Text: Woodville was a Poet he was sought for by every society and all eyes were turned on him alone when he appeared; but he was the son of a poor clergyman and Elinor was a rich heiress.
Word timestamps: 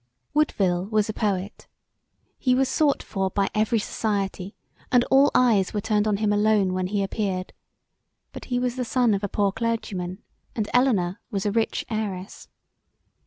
Woodville 0.33 0.85
was 0.87 1.09
a 1.09 1.13
Poet 1.13 1.67
he 2.39 2.55
was 2.55 2.67
sought 2.67 3.03
for 3.03 3.29
by 3.29 3.51
every 3.53 3.77
society 3.77 4.55
and 4.91 5.03
all 5.11 5.29
eyes 5.35 5.75
were 5.75 5.79
turned 5.79 6.07
on 6.07 6.17
him 6.17 6.33
alone 6.33 6.73
when 6.73 6.87
he 6.87 7.03
appeared; 7.03 7.53
but 8.31 8.45
he 8.45 8.57
was 8.57 8.77
the 8.77 8.83
son 8.83 9.13
of 9.13 9.23
a 9.23 9.29
poor 9.29 9.51
clergyman 9.51 10.23
and 10.55 10.67
Elinor 10.73 11.19
was 11.29 11.45
a 11.45 11.51
rich 11.51 11.85
heiress. 11.87 12.47